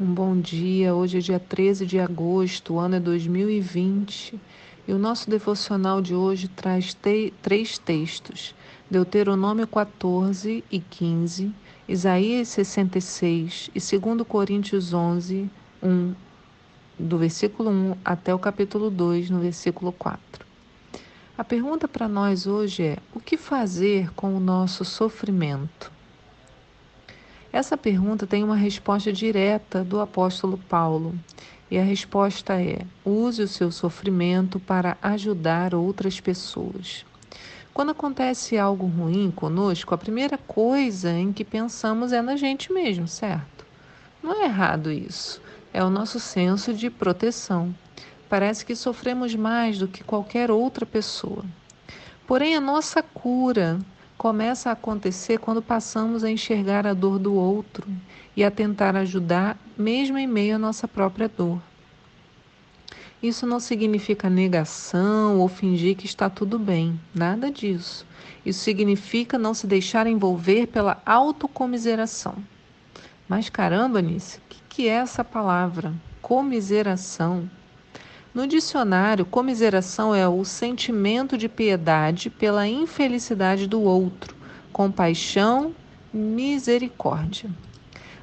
[0.00, 0.92] Um bom dia.
[0.96, 4.36] Hoje é dia 13 de agosto, o ano é 2020
[4.88, 8.52] e o nosso devocional de hoje traz te três textos:
[8.90, 11.52] Deuteronômio 14 e 15,
[11.88, 15.48] Isaías 66 e 2 Coríntios 11,
[15.80, 16.14] 1,
[16.98, 20.44] do versículo 1 até o capítulo 2, no versículo 4.
[21.38, 25.92] A pergunta para nós hoje é: o que fazer com o nosso sofrimento?
[27.52, 31.14] Essa pergunta tem uma resposta direta do apóstolo Paulo.
[31.70, 37.04] E a resposta é: use o seu sofrimento para ajudar outras pessoas.
[37.74, 43.06] Quando acontece algo ruim conosco, a primeira coisa em que pensamos é na gente mesmo,
[43.06, 43.66] certo?
[44.22, 45.40] Não é errado isso.
[45.74, 47.74] É o nosso senso de proteção.
[48.28, 51.44] Parece que sofremos mais do que qualquer outra pessoa.
[52.26, 53.78] Porém, a nossa cura
[54.22, 57.84] começa a acontecer quando passamos a enxergar a dor do outro
[58.36, 61.60] e a tentar ajudar, mesmo em meio à nossa própria dor.
[63.20, 68.06] Isso não significa negação ou fingir que está tudo bem, nada disso.
[68.46, 72.36] Isso significa não se deixar envolver pela autocomiseração.
[73.28, 75.92] Mas caramba, Nice, o que, que é essa palavra?
[76.20, 77.50] Comiseração.
[78.34, 84.34] No dicionário, comiseração é o sentimento de piedade pela infelicidade do outro,
[84.72, 85.74] compaixão,
[86.10, 87.50] misericórdia.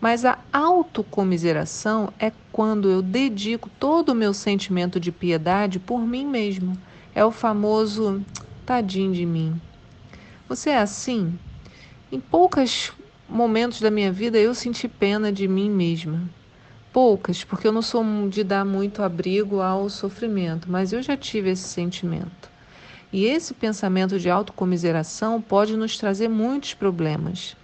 [0.00, 6.26] Mas a autocomiseração é quando eu dedico todo o meu sentimento de piedade por mim
[6.26, 6.76] mesmo.
[7.14, 8.20] É o famoso
[8.66, 9.60] tadinho de mim.
[10.48, 11.38] Você é assim?
[12.10, 12.92] Em poucos
[13.28, 16.28] momentos da minha vida eu senti pena de mim mesma.
[16.92, 21.48] Poucas, porque eu não sou de dar muito abrigo ao sofrimento, mas eu já tive
[21.48, 22.50] esse sentimento.
[23.10, 27.56] E esse pensamento de autocomiseração pode nos trazer muitos problemas.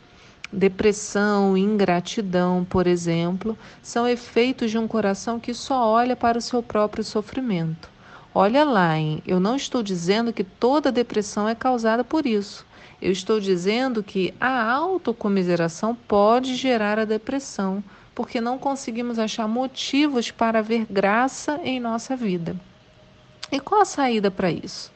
[0.51, 6.63] Depressão, ingratidão, por exemplo, são efeitos de um coração que só olha para o seu
[6.63, 7.91] próprio sofrimento.
[8.35, 9.23] Olha lá, hein?
[9.27, 12.65] eu não estou dizendo que toda depressão é causada por isso.
[13.01, 17.85] Eu estou dizendo que a autocomiseração pode gerar a depressão
[18.19, 22.57] porque não conseguimos achar motivos para ver graça em nossa vida.
[23.53, 24.91] E qual a saída para isso?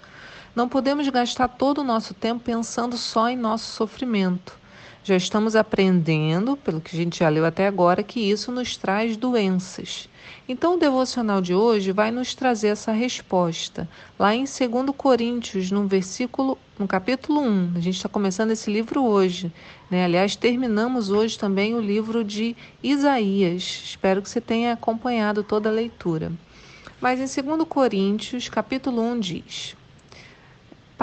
[0.57, 4.59] Não podemos gastar todo o nosso tempo pensando só em nosso sofrimento.
[5.05, 9.17] Já estamos aprendendo, pelo que a gente já leu até agora, que isso nos traz
[9.17, 10.09] doenças.
[10.49, 15.89] Então, o devocional de hoje vai nos trazer essa resposta, lá em 2 Coríntios, no
[15.89, 17.73] versículo, no capítulo 1.
[17.75, 19.53] A gente está começando esse livro hoje.
[19.91, 20.05] Né?
[20.05, 23.83] Aliás, terminamos hoje também o livro de Isaías.
[23.85, 26.31] Espero que você tenha acompanhado toda a leitura.
[27.01, 29.82] Mas em 2 Coríntios, capítulo 1, diz.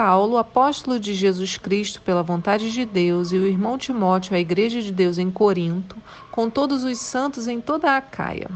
[0.02, 4.80] Paulo, apóstolo de Jesus Cristo pela vontade de Deus, e o irmão Timóteo, a igreja
[4.80, 5.94] de Deus em Corinto,
[6.30, 8.48] com todos os santos em toda a Acaia.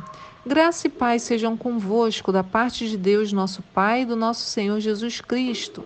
[0.46, 4.80] Graça e paz sejam convosco da parte de Deus, nosso Pai, e do nosso Senhor
[4.80, 5.84] Jesus Cristo.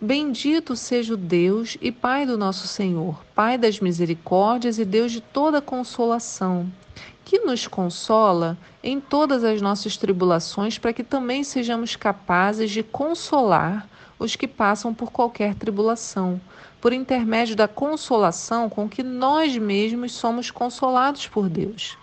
[0.00, 5.20] Bendito seja o Deus e Pai do nosso Senhor, Pai das misericórdias e Deus de
[5.20, 6.68] toda consolação,
[7.24, 13.88] que nos consola em todas as nossas tribulações, para que também sejamos capazes de consolar
[14.18, 16.40] os que passam por qualquer tribulação,
[16.80, 21.96] por intermédio da consolação com que nós mesmos somos consolados por Deus.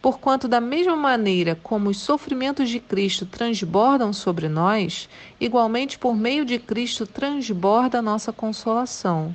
[0.00, 5.08] Porquanto, da mesma maneira como os sofrimentos de Cristo transbordam sobre nós,
[5.40, 9.34] igualmente por meio de Cristo transborda a nossa consolação.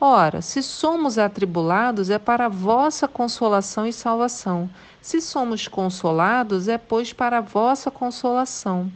[0.00, 4.70] Ora, se somos atribulados, é para vossa consolação e salvação.
[5.02, 8.90] Se somos consolados, é, pois, para vossa consolação,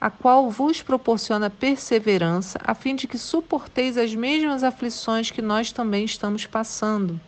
[0.00, 5.70] a qual vos proporciona perseverança, a fim de que suporteis as mesmas aflições que nós
[5.70, 7.20] também estamos passando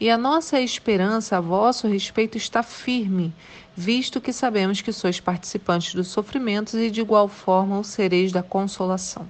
[0.00, 3.34] e a nossa esperança a vosso respeito está firme,
[3.76, 8.42] visto que sabemos que sois participantes dos sofrimentos e de igual forma o sereis da
[8.42, 9.28] consolação.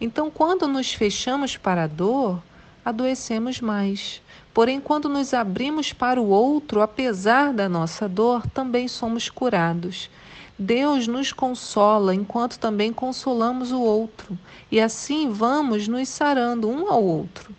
[0.00, 2.42] Então, quando nos fechamos para a dor,
[2.84, 4.20] adoecemos mais.
[4.52, 10.10] Porém, quando nos abrimos para o outro, apesar da nossa dor, também somos curados.
[10.58, 14.38] Deus nos consola enquanto também consolamos o outro,
[14.70, 17.52] e assim vamos nos sarando um ao outro.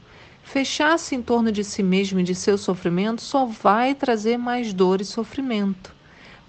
[0.43, 5.01] Fechar-se em torno de si mesmo e de seu sofrimento só vai trazer mais dor
[5.01, 5.93] e sofrimento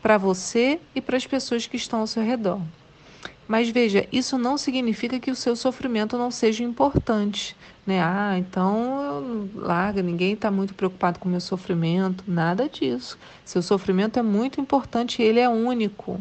[0.00, 2.60] para você e para as pessoas que estão ao seu redor.
[3.48, 7.56] Mas veja, isso não significa que o seu sofrimento não seja importante,
[7.86, 8.00] né?
[8.02, 13.16] Ah, então larga, ninguém está muito preocupado com o meu sofrimento, nada disso.
[13.44, 16.20] Seu sofrimento é muito importante, ele é único.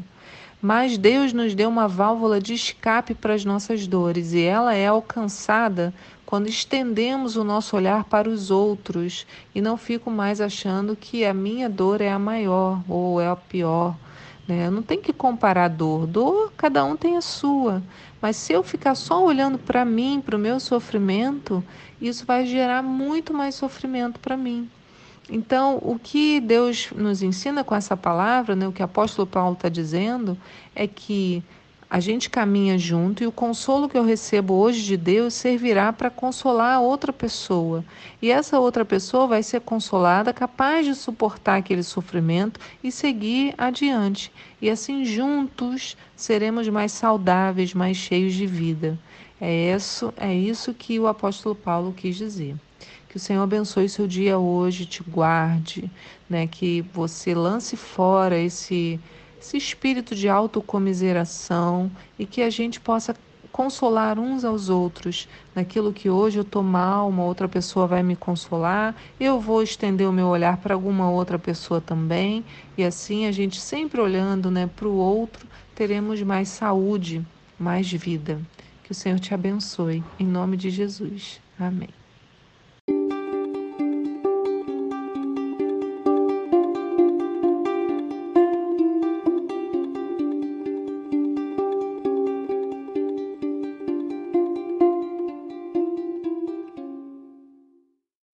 [0.61, 4.87] mas Deus nos deu uma válvula de escape para as nossas dores e ela é
[4.87, 5.93] alcançada
[6.25, 11.33] quando estendemos o nosso olhar para os outros e não fico mais achando que a
[11.33, 13.95] minha dor é a maior ou é a pior.
[14.47, 14.69] Né?
[14.69, 16.05] Não tem que comparar dor.
[16.05, 17.81] Dor, cada um tem a sua.
[18.21, 21.63] Mas se eu ficar só olhando para mim, para o meu sofrimento,
[22.01, 24.69] isso vai gerar muito mais sofrimento para mim.
[25.29, 29.53] Então, o que Deus nos ensina com essa palavra, né, o que o apóstolo Paulo
[29.53, 30.37] está dizendo,
[30.75, 31.43] é que
[31.89, 36.09] a gente caminha junto e o consolo que eu recebo hoje de Deus servirá para
[36.09, 37.85] consolar a outra pessoa.
[38.21, 44.31] E essa outra pessoa vai ser consolada, capaz de suportar aquele sofrimento e seguir adiante.
[44.61, 48.97] E assim, juntos, seremos mais saudáveis, mais cheios de vida.
[49.39, 52.55] É isso, é isso que o apóstolo Paulo quis dizer.
[53.09, 55.89] Que o Senhor abençoe seu dia hoje, te guarde,
[56.29, 56.47] né?
[56.47, 58.99] Que você lance fora esse
[59.45, 63.15] esse espírito de autocomiseração e que a gente possa
[63.51, 65.29] consolar uns aos outros.
[65.53, 70.09] Naquilo que hoje eu estou mal, uma outra pessoa vai me consolar, eu vou estender
[70.09, 72.43] o meu olhar para alguma outra pessoa também,
[72.77, 77.25] e assim a gente sempre olhando né, para o outro, teremos mais saúde,
[77.57, 78.41] mais vida.
[78.83, 80.03] Que o Senhor te abençoe.
[80.19, 81.39] Em nome de Jesus.
[81.57, 82.04] Amém.